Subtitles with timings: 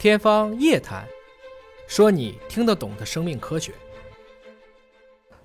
[0.00, 1.04] 天方夜谭，
[1.86, 3.70] 说你听得懂的生命科学。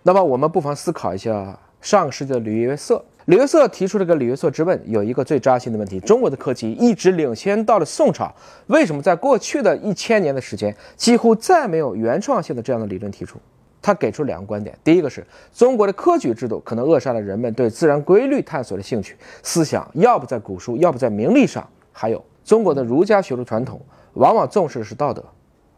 [0.01, 3.03] 那么我们不妨思考一下上世纪的李约瑟。
[3.25, 8.33] 李约瑟提出这个李约瑟之问，有一个最扎心的问题：中国的科技一直领先到了宋朝，
[8.67, 13.37] 为什么在过去的一千年的时间，几乎再没有原创性的这样的理论提出？
[13.81, 23.81] 他给出两个观点：第一个是中国的科举制度可能扼杀了人们对自然规律探索的兴趣，思想要不在古书，要不在名利上，还有中国的儒家学术传统。
[24.15, 25.23] 往往重视的是道德，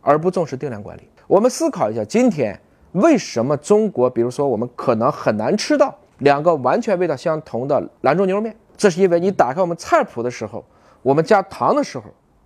[0.02, 1.08] 而不重视定量管理。
[1.28, 2.60] 我们思考一下，今天
[2.94, 8.56] 为什么中国，比如说我们可能很难吃到两个完全味道相同的兰州牛肉面？
[8.78, 10.64] 这是因为你打开我们菜谱的时候，
[11.02, 12.06] 我们加糖的时候，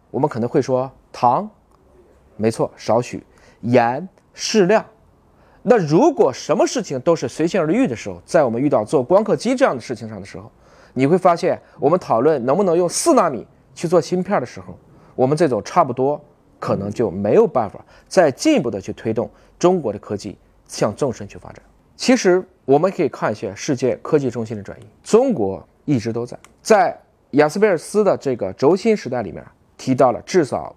[0.09, 1.49] 我们可能会说糖，
[2.37, 3.23] 没错，少许，
[3.61, 4.83] 盐适量。
[5.61, 10.49] 那如果什么事情都是随心而欲的时候，在我们遇到做光刻机这样的事情上的时候，
[10.93, 14.73] 你会发现，我们讨论能不能用四纳米去做芯片的时候。
[15.21, 16.19] 我们这种差不多，
[16.59, 21.61] 可能就没有办法再进一步的去推动中国的科技向纵深去发展。
[21.95, 26.35] 其实我们可以看一下世界科技中心的转移，中国一直都在。
[26.63, 26.99] 在
[27.31, 29.45] 雅斯贝尔斯的这个轴心时代里面
[29.77, 30.75] 提到了，至少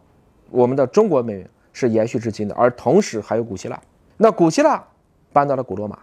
[0.50, 3.80] 我们的中国文明是延续至今的，而同时还有古希腊。
[4.18, 4.84] 那古希腊
[5.32, 5.98] 搬到了古罗马，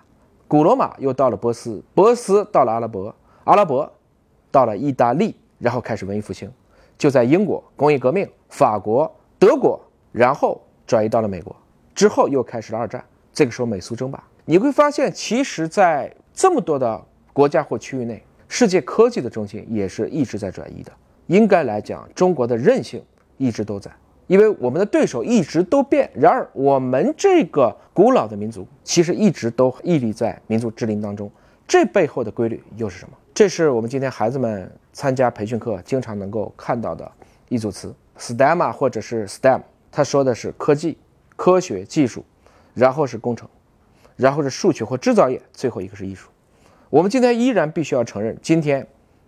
[0.47, 3.93] 古罗马又到了波斯，波斯到了阿拉伯，阿拉伯
[4.49, 6.51] 到了意大利，然后开始文艺复兴。
[7.01, 11.55] 就在英国工业革命、法国、德国，然后转移到了美国，
[11.95, 13.03] 之后又开始了二战。
[13.33, 20.91] 这个时候美苏争霸，你会发现，其实，在这么多的国家或区域内，世界科技的中心也是一直在转移的。
[21.25, 23.03] 应该来讲，中国的韧性
[23.37, 23.89] 一直都在，
[24.27, 26.07] 因为我们的对手一直都变。
[26.13, 31.31] 然而，我们这个古老的民族其实一直都屹立在民族之林当中。
[31.67, 33.17] 这背后的规律又是什么？
[33.41, 37.11] 这是我们今天孩子们参加培训课经常能够看到的
[37.49, 39.59] 一组词：STEM 或者是 STEM。
[39.91, 40.95] 它说的是科技、
[41.35, 42.23] 科学、技术，
[42.75, 43.49] 然后是工程，
[44.15, 46.29] 然后是数学或制造业，最后一个是艺术。
[46.91, 48.87] 我们今天依然必须要承认，今天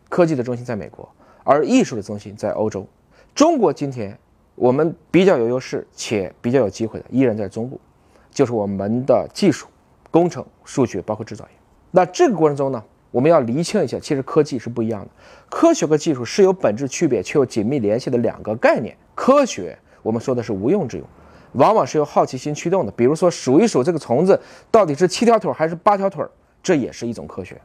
[0.10, 1.10] 科技的中心在美国，
[1.44, 2.86] 而艺术的中心在欧洲。
[3.34, 4.16] 中国今天
[4.54, 7.82] 我们比较有优势且比较有机会的，依然在中部，
[8.30, 9.66] 就是我们的技术、
[10.12, 11.52] 工程、数学，包括制造业。
[11.90, 15.08] 那这个过程中呢，我们要厘清一下，其实科技是不一样的。
[15.48, 18.98] 科学和技术是有本质区别却又紧密联系的两个概念。
[19.14, 21.08] 科学我们说的是无用之用，
[21.52, 22.92] 往往是由好奇心驱动的。
[22.94, 24.42] 比如说数一数这个虫子
[24.72, 26.26] 到底是七条腿还是八条腿，
[26.64, 27.62] 这也是一种科学。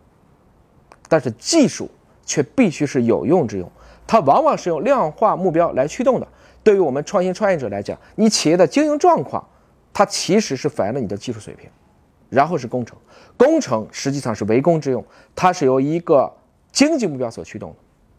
[1.08, 1.90] 但是技术
[2.26, 3.72] 却必须是有用之用，
[4.06, 6.28] 它往往是用量化目标来驱动的。
[6.62, 9.42] 对于我们创新创业者来讲，你企业的经营状况，
[9.94, 11.70] 它其实是反映了你的技术水平。
[12.28, 12.96] 然后是工程，
[13.36, 16.32] 工程实际上是为公之用，它是由一个
[16.70, 17.76] 经济目标所驱动的。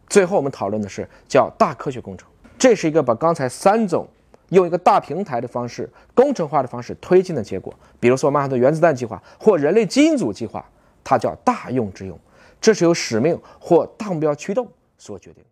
[0.08, 2.28] 最后我们讨论的是叫大科学工程，
[2.58, 4.08] 这是一个把刚才三种
[4.48, 7.72] 用一个大平台的方式、工程化的方式推进的结果。
[8.00, 10.64] 比如说曼哈顿原子弹计划或人类基因组计划，
[11.04, 12.18] 它叫大用之用，
[12.60, 14.66] 这是由使命或大目标驱动
[14.98, 15.44] 所决定。